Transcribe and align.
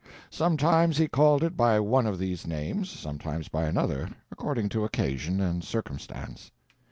Sometimes 0.31 0.97
he 0.97 1.07
called 1.07 1.43
it 1.43 1.55
by 1.55 1.79
one 1.79 2.07
of 2.07 2.17
these 2.17 2.47
names, 2.47 2.89
sometimes 2.89 3.49
by 3.49 3.65
another, 3.65 4.09
according 4.31 4.67
to 4.69 4.83
occasion 4.83 5.39
and 5.39 5.63
circumstance. 5.63 6.49